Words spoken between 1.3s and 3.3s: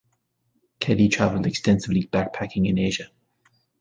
extensively backpacking in Asia.